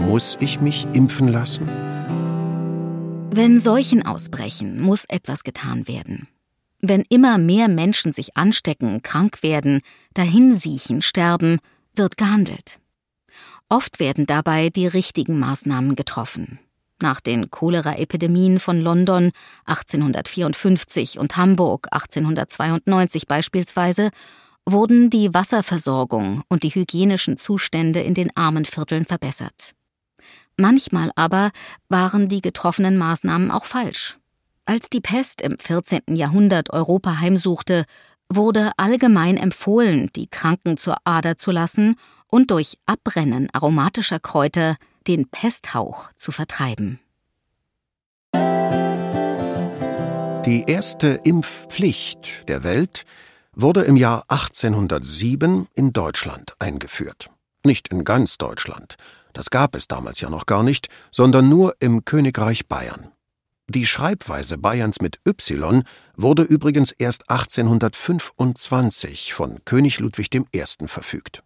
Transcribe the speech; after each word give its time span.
Muss 0.00 0.36
ich 0.40 0.60
mich 0.60 0.86
impfen 0.92 1.28
lassen? 1.28 1.68
Wenn 3.30 3.58
Seuchen 3.58 4.06
ausbrechen, 4.06 4.80
muss 4.80 5.04
etwas 5.06 5.44
getan 5.44 5.88
werden. 5.88 6.28
Wenn 6.80 7.02
immer 7.08 7.38
mehr 7.38 7.68
Menschen 7.68 8.12
sich 8.12 8.36
anstecken, 8.36 9.02
krank 9.02 9.42
werden, 9.42 9.80
dahinsiechen, 10.12 11.02
sterben, 11.02 11.58
wird 11.96 12.16
gehandelt. 12.16 12.78
Oft 13.68 13.98
werden 13.98 14.26
dabei 14.26 14.68
die 14.68 14.86
richtigen 14.86 15.38
Maßnahmen 15.38 15.96
getroffen. 15.96 16.58
Nach 17.00 17.20
den 17.20 17.50
Cholera-Epidemien 17.50 18.58
von 18.60 18.80
London 18.80 19.32
1854 19.64 21.18
und 21.18 21.36
Hamburg 21.36 21.88
1892 21.90 23.26
beispielsweise 23.26 24.10
wurden 24.66 25.10
die 25.10 25.34
Wasserversorgung 25.34 26.42
und 26.48 26.62
die 26.62 26.70
hygienischen 26.70 27.36
Zustände 27.36 28.00
in 28.00 28.14
den 28.14 28.34
armen 28.36 28.64
Vierteln 28.64 29.04
verbessert. 29.04 29.74
Manchmal 30.56 31.10
aber 31.16 31.50
waren 31.88 32.28
die 32.28 32.40
getroffenen 32.40 32.96
Maßnahmen 32.96 33.50
auch 33.50 33.64
falsch. 33.64 34.18
Als 34.66 34.88
die 34.88 35.00
Pest 35.00 35.40
im 35.40 35.58
14. 35.58 36.02
Jahrhundert 36.14 36.70
Europa 36.70 37.20
heimsuchte, 37.20 37.84
wurde 38.28 38.72
allgemein 38.76 39.36
empfohlen, 39.36 40.10
die 40.16 40.28
Kranken 40.28 40.76
zur 40.76 40.96
Ader 41.04 41.36
zu 41.36 41.50
lassen 41.50 41.96
und 42.28 42.50
durch 42.50 42.78
Abbrennen 42.86 43.48
aromatischer 43.52 44.20
Kräuter 44.20 44.76
den 45.06 45.28
Pesthauch 45.28 46.10
zu 46.16 46.32
vertreiben. 46.32 47.00
Die 50.46 50.64
erste 50.66 51.20
Impfpflicht 51.24 52.48
der 52.48 52.64
Welt 52.64 53.04
wurde 53.54 53.82
im 53.82 53.96
Jahr 53.96 54.24
1807 54.28 55.68
in 55.74 55.92
Deutschland 55.92 56.54
eingeführt. 56.58 57.30
Nicht 57.64 57.88
in 57.88 58.04
ganz 58.04 58.36
Deutschland, 58.36 58.96
das 59.34 59.50
gab 59.50 59.74
es 59.74 59.86
damals 59.86 60.20
ja 60.20 60.30
noch 60.30 60.46
gar 60.46 60.62
nicht, 60.62 60.88
sondern 61.12 61.50
nur 61.50 61.76
im 61.80 62.06
Königreich 62.06 62.66
Bayern. 62.66 63.08
Die 63.66 63.86
Schreibweise 63.86 64.58
Bayerns 64.58 65.00
mit 65.00 65.20
Y 65.26 65.84
wurde 66.16 66.42
übrigens 66.42 66.92
erst 66.92 67.30
1825 67.30 69.32
von 69.34 69.64
König 69.64 70.00
Ludwig 70.00 70.34
I. 70.34 70.42
verfügt. 70.86 71.42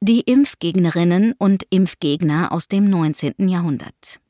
Die 0.00 0.20
Impfgegnerinnen 0.20 1.34
und 1.38 1.64
Impfgegner 1.70 2.52
aus 2.52 2.68
dem 2.68 2.90
19. 2.90 3.48
Jahrhundert. 3.48 4.20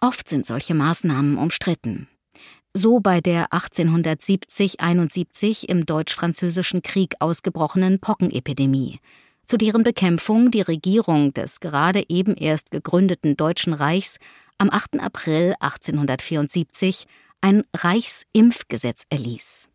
Oft 0.00 0.28
sind 0.28 0.46
solche 0.46 0.74
Maßnahmen 0.74 1.36
umstritten. 1.36 2.06
So 2.74 3.00
bei 3.00 3.20
der 3.20 3.48
1870-71 3.50 5.68
im 5.68 5.84
Deutsch-Französischen 5.86 6.82
Krieg 6.82 7.14
ausgebrochenen 7.20 8.00
Pockenepidemie, 8.00 8.98
zu 9.46 9.56
deren 9.56 9.82
Bekämpfung 9.82 10.50
die 10.50 10.62
Regierung 10.62 11.32
des 11.32 11.60
gerade 11.60 12.04
eben 12.08 12.34
erst 12.34 12.70
gegründeten 12.70 13.36
Deutschen 13.36 13.72
Reichs 13.72 14.18
am 14.58 14.70
8. 14.70 15.00
April 15.00 15.54
1874 15.60 17.06
ein 17.40 17.64
Reichsimpfgesetz 17.76 19.02
erließ. 19.10 19.68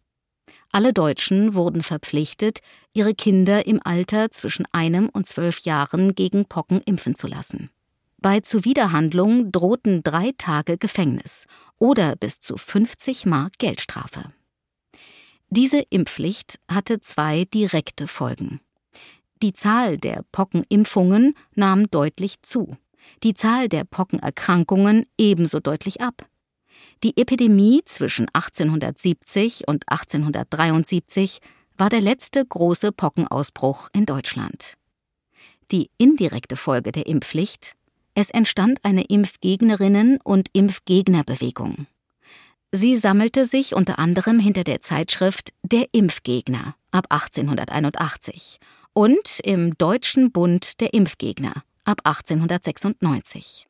Alle 0.71 0.93
Deutschen 0.93 1.53
wurden 1.55 1.81
verpflichtet, 1.81 2.59
ihre 2.93 3.13
Kinder 3.13 3.65
im 3.65 3.79
Alter 3.83 4.29
zwischen 4.31 4.65
einem 4.71 5.09
und 5.09 5.27
zwölf 5.27 5.59
Jahren 5.61 6.13
gegen 6.13 6.45
Pocken 6.45 6.81
impfen 6.81 7.15
zu 7.15 7.27
lassen. 7.27 7.69
Bei 8.21 8.41
Zuwiderhandlung 8.41 9.51
drohten 9.51 10.03
drei 10.03 10.31
Tage 10.37 10.77
Gefängnis 10.77 11.45
oder 11.77 12.15
bis 12.15 12.39
zu 12.39 12.57
50 12.57 13.25
Mark 13.25 13.53
Geldstrafe. 13.57 14.33
Diese 15.49 15.79
Impfpflicht 15.89 16.59
hatte 16.69 16.99
zwei 16.99 17.45
direkte 17.45 18.07
Folgen. 18.07 18.59
Die 19.41 19.53
Zahl 19.53 19.97
der 19.97 20.23
Pockenimpfungen 20.31 21.33
nahm 21.55 21.89
deutlich 21.89 22.41
zu, 22.41 22.77
die 23.23 23.33
Zahl 23.33 23.69
der 23.69 23.85
Pockenerkrankungen 23.85 25.05
ebenso 25.17 25.59
deutlich 25.59 26.01
ab. 26.01 26.27
Die 27.03 27.15
Epidemie 27.17 27.81
zwischen 27.85 28.27
1870 28.33 29.67
und 29.67 29.89
1873 29.89 31.39
war 31.77 31.89
der 31.89 32.01
letzte 32.01 32.45
große 32.45 32.91
Pockenausbruch 32.91 33.87
in 33.93 34.05
Deutschland. 34.05 34.73
Die 35.71 35.89
indirekte 35.97 36.57
Folge 36.57 36.91
der 36.91 37.07
Impfpflicht 37.07 37.75
es 38.15 38.29
entstand 38.31 38.79
eine 38.83 39.03
Impfgegnerinnen- 39.03 40.19
und 40.21 40.49
Impfgegnerbewegung. 40.51 41.87
Sie 42.73 42.97
sammelte 42.97 43.45
sich 43.45 43.73
unter 43.73 43.97
anderem 43.97 44.39
hinter 44.39 44.65
der 44.65 44.81
Zeitschrift 44.81 45.53
Der 45.63 45.85
Impfgegner 45.93 46.75
ab 46.91 47.05
1881 47.09 48.59
und 48.99 49.39
im 49.45 49.77
Deutschen 49.77 50.33
Bund 50.33 50.81
der 50.81 50.93
Impfgegner 50.93 51.63
ab 51.85 52.01
1896. 52.03 53.69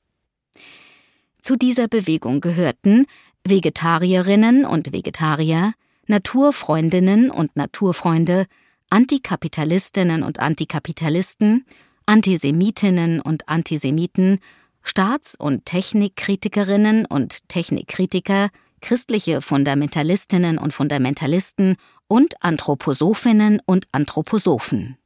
Zu 1.40 1.56
dieser 1.56 1.88
Bewegung 1.88 2.42
gehörten 2.42 3.06
Vegetarierinnen 3.44 4.66
und 4.66 4.92
Vegetarier, 4.92 5.74
Naturfreundinnen 6.08 7.30
und 7.30 7.56
Naturfreunde, 7.56 8.48
Antikapitalistinnen 8.90 10.24
und 10.24 10.40
Antikapitalisten, 10.40 11.64
Antisemitinnen 12.08 13.22
und 13.22 13.48
Antisemiten, 13.48 14.40
Staats- 14.82 15.36
und 15.36 15.64
Technikkritikerinnen 15.66 17.06
und 17.06 17.48
Technikkritiker, 17.50 18.50
christliche 18.82 19.42
Fundamentalistinnen 19.42 20.58
und 20.58 20.74
Fundamentalisten 20.74 21.76
und 22.08 22.34
Anthroposophinnen 22.42 23.62
und 23.68 23.88
Anthroposophen. 23.92 24.99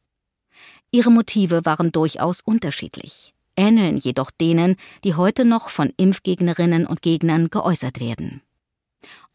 Ihre 0.94 1.10
Motive 1.10 1.66
waren 1.66 1.92
durchaus 1.92 2.42
unterschiedlich, 2.42 3.34
ähneln 3.58 3.98
jedoch 3.98 4.30
denen, 4.30 4.76
die 5.04 5.16
heute 5.16 5.44
noch 5.44 5.70
von 5.70 5.92
Impfgegnerinnen 5.98 6.86
und 6.86 7.02
Gegnern 7.02 7.50
geäußert 7.50 8.00
werden. 8.00 8.44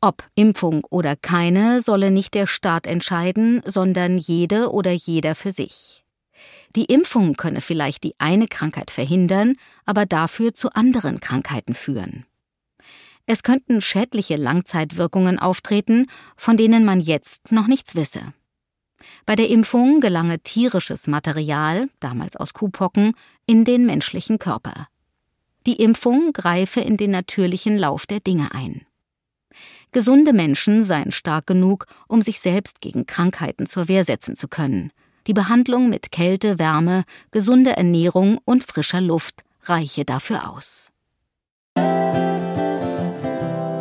Ob 0.01 0.23
Impfung 0.37 0.85
oder 0.89 1.17
keine 1.17 1.83
solle 1.83 2.13
nicht 2.13 2.35
der 2.35 2.47
Staat 2.47 2.87
entscheiden, 2.87 3.61
sondern 3.67 4.19
jede 4.19 4.71
oder 4.71 4.93
jeder 4.93 5.35
für 5.35 5.51
sich. 5.51 6.05
Die 6.77 6.85
Impfung 6.85 7.35
könne 7.35 7.61
vielleicht 7.61 8.05
die 8.05 8.15
eine 8.19 8.47
Krankheit 8.47 8.93
verhindern, 8.93 9.55
aber 9.85 10.07
dafür 10.07 10.55
zu 10.55 10.71
anderen 10.75 11.19
Krankheiten 11.19 11.75
führen. 11.75 12.25
Es 13.27 13.43
könnten 13.43 13.81
schädliche 13.81 14.37
Langzeitwirkungen 14.37 15.41
auftreten, 15.41 16.07
von 16.37 16.57
denen 16.57 16.85
man 16.85 17.01
jetzt 17.01 17.51
noch 17.51 17.67
nichts 17.67 17.97
wisse. 17.97 18.33
Bei 19.27 19.37
der 19.37 19.49
Impfung 19.49 20.01
gelange 20.01 20.41
tierisches 20.41 21.07
Material, 21.07 21.89
damals 22.01 22.37
aus 22.37 22.53
Kuhpocken, 22.53 23.15
in 23.47 23.65
den 23.65 23.87
menschlichen 23.87 24.39
Körper. 24.39 24.89
Die 25.67 25.77
Impfung 25.83 26.33
greife 26.33 26.81
in 26.81 26.97
den 26.97 27.11
natürlichen 27.11 27.77
Lauf 27.77 28.07
der 28.07 28.21
Dinge 28.21 28.53
ein. 28.53 28.87
Gesunde 29.93 30.33
Menschen 30.33 30.85
seien 30.85 31.13
stark 31.13 31.47
genug, 31.47 31.87
um 32.09 32.23
sich 32.23 32.41
selbst 32.41 32.81
gegen 32.81 33.07
Krankheiten 33.07 33.67
zur 33.67 33.89
Wehr 33.89 34.05
setzen 34.05 34.37
zu 34.37 34.49
können, 34.49 34.93
die 35.27 35.35
Behandlung 35.35 35.91
mit 35.91 36.11
Kälte, 36.11 36.59
Wärme, 36.59 37.05
gesunder 37.31 37.73
Ernährung 37.73 38.39
und 38.45 38.65
frischer 38.65 39.01
Luft 39.01 39.43
reiche 39.63 40.05
dafür 40.05 40.51
aus. 40.51 40.91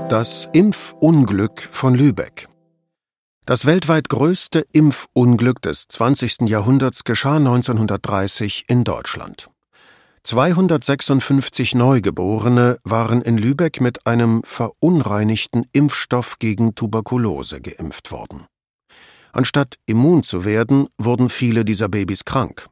Das 0.10 0.50
Impfunglück 0.54 1.68
von 1.72 1.96
Lübeck. 1.96 2.48
Das 3.48 3.66
weltweit 3.66 4.10
größte 4.10 4.68
Impfunglück 4.74 5.62
des 5.62 5.88
20. 5.88 6.50
Jahrhunderts 6.50 7.06
geschah 7.06 7.38
1930 7.38 8.66
in 8.68 8.84
Deutschland. 8.84 9.50
256 10.24 11.74
Neugeborene 11.74 12.78
waren 12.84 13.22
in 13.22 13.38
Lübeck 13.38 13.80
mit 13.80 14.06
einem 14.06 14.42
verunreinigten 14.44 15.66
Impfstoff 15.72 16.40
gegen 16.40 16.76
Tuberkulose 16.76 17.62
geimpft 17.62 18.12
worden. 18.12 18.48
Anstatt 19.32 19.78
immun 19.86 20.24
zu 20.24 20.44
werden, 20.44 20.88
wurden 20.98 21.30
viele 21.30 21.64
dieser 21.64 21.88
Babys 21.88 22.26
krank. 22.26 22.68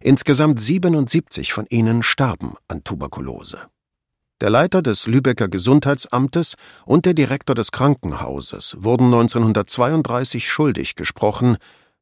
Insgesamt 0.00 0.58
77 0.58 1.52
von 1.52 1.66
ihnen 1.68 2.02
starben 2.02 2.54
an 2.66 2.82
Tuberkulose. 2.82 3.68
Der 4.42 4.50
Leiter 4.50 4.82
des 4.82 5.06
Lübecker 5.06 5.46
Gesundheitsamtes 5.46 6.56
und 6.84 7.06
der 7.06 7.14
Direktor 7.14 7.54
des 7.54 7.70
Krankenhauses 7.70 8.76
wurden 8.76 9.04
1932 9.04 10.50
schuldig 10.50 10.96
gesprochen, 10.96 11.58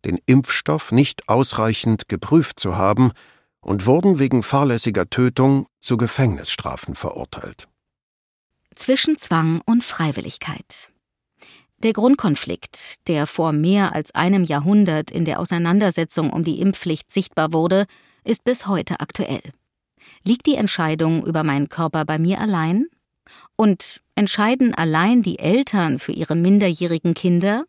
den 0.06 0.18
Impfstoff 0.24 0.90
nicht 0.90 1.28
ausreichend 1.28 2.08
geprüft 2.08 2.58
zu 2.58 2.78
haben 2.78 3.12
und 3.60 3.84
wurden 3.84 4.18
wegen 4.18 4.42
fahrlässiger 4.42 5.10
Tötung 5.10 5.66
zu 5.82 5.98
Gefängnisstrafen 5.98 6.94
verurteilt. 6.94 7.68
Zwischen 8.74 9.18
Zwang 9.18 9.60
und 9.66 9.84
Freiwilligkeit. 9.84 10.88
Der 11.82 11.92
Grundkonflikt, 11.92 13.06
der 13.06 13.26
vor 13.26 13.52
mehr 13.52 13.94
als 13.94 14.14
einem 14.14 14.44
Jahrhundert 14.44 15.10
in 15.10 15.26
der 15.26 15.40
Auseinandersetzung 15.40 16.30
um 16.30 16.42
die 16.42 16.58
Impfpflicht 16.58 17.12
sichtbar 17.12 17.52
wurde, 17.52 17.84
ist 18.24 18.44
bis 18.44 18.66
heute 18.66 19.00
aktuell. 19.00 19.42
Liegt 20.24 20.46
die 20.46 20.56
Entscheidung 20.56 21.24
über 21.24 21.44
meinen 21.44 21.68
Körper 21.68 22.04
bei 22.04 22.18
mir 22.18 22.40
allein? 22.40 22.86
Und 23.56 24.00
entscheiden 24.14 24.74
allein 24.74 25.22
die 25.22 25.38
Eltern 25.38 25.98
für 25.98 26.12
ihre 26.12 26.34
minderjährigen 26.34 27.14
Kinder? 27.14 27.64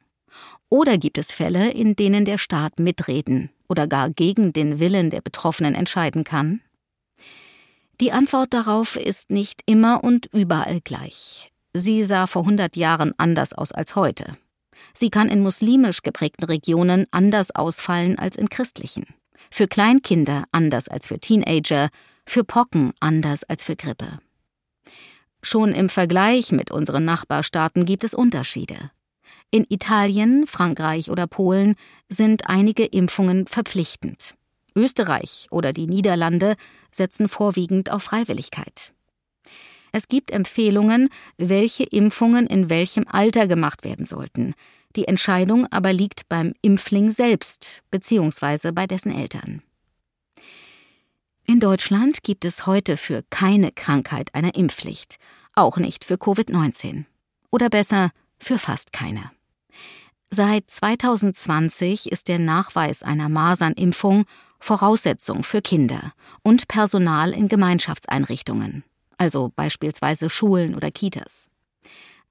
Oder 0.69 0.97
gibt 0.97 1.17
es 1.17 1.31
Fälle, 1.31 1.71
in 1.71 1.95
denen 1.95 2.25
der 2.25 2.37
Staat 2.37 2.79
mitreden 2.79 3.49
oder 3.67 3.87
gar 3.87 4.09
gegen 4.09 4.53
den 4.53 4.79
Willen 4.79 5.09
der 5.09 5.21
Betroffenen 5.21 5.75
entscheiden 5.75 6.23
kann? 6.23 6.61
Die 7.99 8.11
Antwort 8.11 8.53
darauf 8.53 8.95
ist 8.95 9.29
nicht 9.29 9.61
immer 9.65 10.03
und 10.03 10.27
überall 10.33 10.81
gleich. 10.81 11.51
Sie 11.73 12.03
sah 12.03 12.25
vor 12.25 12.43
100 12.43 12.75
Jahren 12.75 13.13
anders 13.17 13.53
aus 13.53 13.71
als 13.71 13.95
heute. 13.95 14.37
Sie 14.93 15.09
kann 15.09 15.29
in 15.29 15.41
muslimisch 15.41 16.01
geprägten 16.01 16.45
Regionen 16.45 17.05
anders 17.11 17.51
ausfallen 17.51 18.17
als 18.17 18.35
in 18.35 18.49
christlichen. 18.49 19.05
Für 19.51 19.67
Kleinkinder 19.67 20.45
anders 20.51 20.87
als 20.87 21.07
für 21.07 21.19
Teenager, 21.19 21.89
für 22.25 22.43
Pocken 22.43 22.93
anders 22.99 23.43
als 23.43 23.63
für 23.63 23.75
Grippe. 23.75 24.19
Schon 25.43 25.73
im 25.73 25.89
Vergleich 25.89 26.51
mit 26.51 26.71
unseren 26.71 27.05
Nachbarstaaten 27.05 27.85
gibt 27.85 28.03
es 28.03 28.13
Unterschiede. 28.13 28.91
In 29.49 29.65
Italien, 29.69 30.45
Frankreich 30.47 31.09
oder 31.09 31.27
Polen 31.27 31.75
sind 32.07 32.47
einige 32.47 32.85
Impfungen 32.85 33.47
verpflichtend. 33.47 34.35
Österreich 34.75 35.47
oder 35.51 35.73
die 35.73 35.87
Niederlande 35.87 36.55
setzen 36.91 37.27
vorwiegend 37.27 37.91
auf 37.91 38.03
Freiwilligkeit. 38.03 38.93
Es 39.91 40.07
gibt 40.07 40.31
Empfehlungen, 40.31 41.09
welche 41.37 41.83
Impfungen 41.83 42.47
in 42.47 42.69
welchem 42.69 43.05
Alter 43.07 43.47
gemacht 43.47 43.83
werden 43.83 44.05
sollten. 44.05 44.53
Die 44.95 45.07
Entscheidung 45.07 45.67
aber 45.67 45.91
liegt 45.91 46.29
beim 46.29 46.53
Impfling 46.61 47.11
selbst 47.11 47.81
bzw. 47.91 48.71
bei 48.71 48.87
dessen 48.87 49.13
Eltern. 49.13 49.61
In 51.51 51.59
Deutschland 51.59 52.23
gibt 52.23 52.45
es 52.45 52.65
heute 52.65 52.95
für 52.95 53.25
keine 53.29 53.73
Krankheit 53.73 54.33
eine 54.33 54.51
Impfpflicht, 54.51 55.17
auch 55.53 55.75
nicht 55.75 56.05
für 56.05 56.13
Covid-19. 56.13 57.03
Oder 57.51 57.69
besser, 57.69 58.11
für 58.39 58.57
fast 58.57 58.93
keine. 58.93 59.31
Seit 60.29 60.71
2020 60.71 62.09
ist 62.09 62.29
der 62.29 62.39
Nachweis 62.39 63.03
einer 63.03 63.27
Masernimpfung 63.27 64.23
Voraussetzung 64.61 65.43
für 65.43 65.61
Kinder 65.61 66.13
und 66.41 66.69
Personal 66.69 67.31
in 67.31 67.49
Gemeinschaftseinrichtungen, 67.49 68.85
also 69.17 69.51
beispielsweise 69.53 70.29
Schulen 70.29 70.73
oder 70.73 70.89
Kitas. 70.89 71.49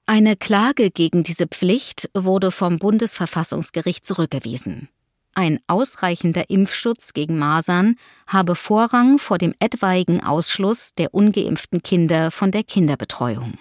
Eine 0.06 0.34
Klage 0.34 0.90
gegen 0.90 1.24
diese 1.24 1.46
Pflicht 1.46 2.08
wurde 2.14 2.50
vom 2.50 2.78
Bundesverfassungsgericht 2.78 4.06
zurückgewiesen. 4.06 4.88
Ein 5.34 5.60
ausreichender 5.68 6.50
Impfschutz 6.50 7.12
gegen 7.12 7.38
Masern 7.38 7.96
habe 8.26 8.56
Vorrang 8.56 9.18
vor 9.18 9.38
dem 9.38 9.54
etwaigen 9.60 10.22
Ausschluss 10.22 10.94
der 10.94 11.14
ungeimpften 11.14 11.82
Kinder 11.82 12.30
von 12.30 12.50
der 12.50 12.64
Kinderbetreuung. 12.64 13.58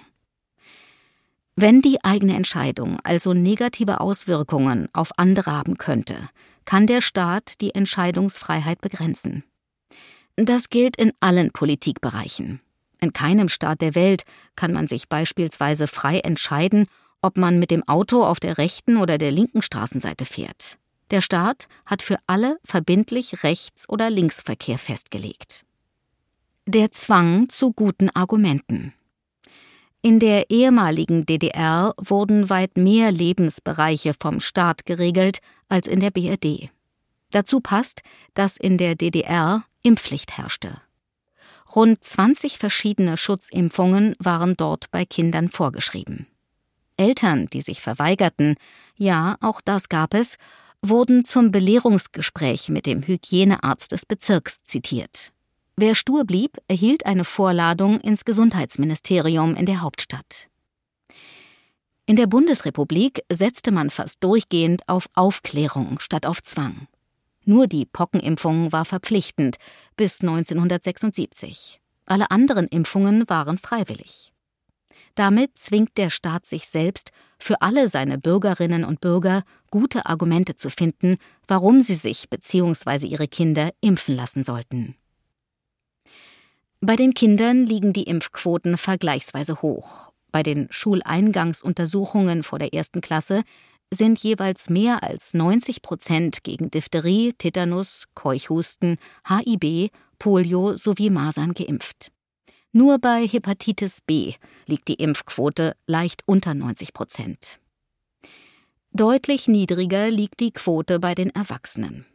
Wenn 1.55 1.81
die 1.81 2.03
eigene 2.03 2.35
Entscheidung 2.35 2.97
also 3.03 3.33
negative 3.33 3.99
Auswirkungen 3.99 4.87
auf 4.93 5.11
andere 5.17 5.51
haben 5.51 5.77
könnte, 5.77 6.29
kann 6.65 6.87
der 6.87 7.01
Staat 7.01 7.61
die 7.61 7.75
Entscheidungsfreiheit 7.75 8.81
begrenzen. 8.81 9.43
Das 10.37 10.69
gilt 10.69 10.95
in 10.95 11.11
allen 11.19 11.51
Politikbereichen. 11.51 12.61
In 13.01 13.13
keinem 13.13 13.49
Staat 13.49 13.81
der 13.81 13.93
Welt 13.93 14.23
kann 14.55 14.71
man 14.71 14.87
sich 14.87 15.09
beispielsweise 15.09 15.87
frei 15.87 16.19
entscheiden, 16.19 16.87
ob 17.21 17.37
man 17.37 17.59
mit 17.59 17.71
dem 17.71 17.87
Auto 17.87 18.23
auf 18.23 18.39
der 18.39 18.57
rechten 18.57 18.97
oder 18.97 19.17
der 19.17 19.31
linken 19.31 19.61
Straßenseite 19.61 20.25
fährt. 20.25 20.78
Der 21.11 21.21
Staat 21.21 21.67
hat 21.85 22.01
für 22.01 22.17
alle 22.27 22.59
verbindlich 22.63 23.43
Rechts- 23.43 23.89
oder 23.89 24.09
Linksverkehr 24.09 24.77
festgelegt. 24.77 25.65
Der 26.67 26.91
Zwang 26.91 27.49
zu 27.49 27.73
guten 27.73 28.09
Argumenten. 28.11 28.93
In 30.01 30.19
der 30.19 30.49
ehemaligen 30.49 31.25
DDR 31.25 31.93
wurden 31.97 32.49
weit 32.49 32.77
mehr 32.77 33.11
Lebensbereiche 33.11 34.13
vom 34.19 34.39
Staat 34.39 34.85
geregelt 34.85 35.39
als 35.67 35.87
in 35.87 35.99
der 35.99 36.11
BRD. 36.11 36.69
Dazu 37.31 37.59
passt, 37.59 38.01
dass 38.33 38.55
in 38.55 38.77
der 38.77 38.95
DDR 38.95 39.65
Impfpflicht 39.81 40.37
herrschte. 40.37 40.81
Rund 41.75 42.03
20 42.03 42.57
verschiedene 42.57 43.17
Schutzimpfungen 43.17 44.15
waren 44.19 44.55
dort 44.55 44.89
bei 44.91 45.05
Kindern 45.05 45.49
vorgeschrieben. 45.49 46.27
Eltern, 46.97 47.47
die 47.47 47.61
sich 47.61 47.81
verweigerten, 47.81 48.55
ja, 48.95 49.37
auch 49.41 49.61
das 49.61 49.89
gab 49.89 50.13
es, 50.13 50.37
wurden 50.81 51.25
zum 51.25 51.51
Belehrungsgespräch 51.51 52.69
mit 52.69 52.85
dem 52.85 53.03
Hygienearzt 53.03 53.91
des 53.91 54.05
Bezirks 54.05 54.63
zitiert. 54.63 55.31
Wer 55.75 55.95
stur 55.95 56.25
blieb, 56.25 56.57
erhielt 56.67 57.05
eine 57.05 57.25
Vorladung 57.25 57.99
ins 58.01 58.25
Gesundheitsministerium 58.25 59.55
in 59.55 59.65
der 59.65 59.81
Hauptstadt. 59.81 60.47
In 62.05 62.15
der 62.15 62.27
Bundesrepublik 62.27 63.23
setzte 63.31 63.71
man 63.71 63.89
fast 63.89 64.23
durchgehend 64.23 64.81
auf 64.87 65.07
Aufklärung 65.13 65.99
statt 65.99 66.25
auf 66.25 66.41
Zwang. 66.41 66.87
Nur 67.45 67.67
die 67.67 67.85
Pockenimpfung 67.85 68.71
war 68.71 68.83
verpflichtend 68.83 69.57
bis 69.95 70.21
1976. 70.21 71.79
Alle 72.05 72.31
anderen 72.31 72.67
Impfungen 72.67 73.29
waren 73.29 73.57
freiwillig. 73.57 74.33
Damit 75.15 75.57
zwingt 75.57 75.97
der 75.97 76.09
Staat 76.09 76.45
sich 76.45 76.67
selbst, 76.67 77.11
für 77.37 77.61
alle 77.61 77.89
seine 77.89 78.17
Bürgerinnen 78.17 78.83
und 78.83 79.01
Bürger 79.01 79.43
gute 79.69 80.05
Argumente 80.05 80.55
zu 80.55 80.69
finden, 80.69 81.17
warum 81.47 81.81
sie 81.81 81.95
sich 81.95 82.29
bzw. 82.29 83.07
ihre 83.07 83.27
Kinder 83.27 83.71
impfen 83.81 84.15
lassen 84.15 84.43
sollten. 84.43 84.95
Bei 86.81 86.95
den 86.95 87.13
Kindern 87.13 87.65
liegen 87.65 87.91
die 87.91 88.03
Impfquoten 88.03 88.77
vergleichsweise 88.77 89.61
hoch. 89.61 90.11
Bei 90.31 90.43
den 90.43 90.67
Schuleingangsuntersuchungen 90.69 92.43
vor 92.43 92.59
der 92.59 92.73
ersten 92.73 93.01
Klasse 93.01 93.43
sind 93.91 94.19
jeweils 94.19 94.69
mehr 94.69 95.03
als 95.03 95.33
90 95.33 95.81
Prozent 95.81 96.43
gegen 96.43 96.69
Diphtherie, 96.71 97.33
Tetanus, 97.37 98.05
Keuchhusten, 98.13 98.97
HIB, 99.27 99.91
Polio 100.19 100.77
sowie 100.77 101.09
Masern 101.09 101.53
geimpft. 101.53 102.11
Nur 102.71 102.99
bei 102.99 103.27
Hepatitis 103.27 104.01
B 104.01 104.33
liegt 104.67 104.87
die 104.89 104.95
Impfquote 104.95 105.75
leicht 105.87 106.21
unter 106.27 106.53
90 106.53 106.93
Prozent. 106.93 107.59
Deutlich 108.91 109.47
niedriger 109.47 110.09
liegt 110.09 110.39
die 110.39 110.51
Quote 110.51 110.99
bei 110.99 111.13
den 111.13 111.29
Erwachsenen. 111.29 112.05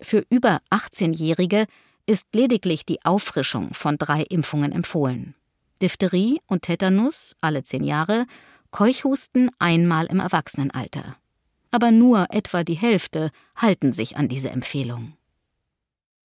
Für 0.00 0.24
über 0.28 0.60
18-Jährige 0.70 1.66
ist 2.06 2.26
lediglich 2.34 2.84
die 2.84 3.04
Auffrischung 3.04 3.72
von 3.72 3.96
drei 3.96 4.22
Impfungen 4.22 4.72
empfohlen. 4.72 5.34
Diphtherie 5.80 6.40
und 6.46 6.62
Tetanus 6.62 7.34
alle 7.40 7.64
zehn 7.64 7.82
Jahre, 7.82 8.26
Keuchhusten 8.70 9.50
einmal 9.58 10.06
im 10.06 10.20
Erwachsenenalter. 10.20 11.16
Aber 11.70 11.90
nur 11.90 12.26
etwa 12.30 12.62
die 12.62 12.74
Hälfte 12.74 13.30
halten 13.56 13.92
sich 13.92 14.16
an 14.16 14.28
diese 14.28 14.50
Empfehlung. 14.50 15.14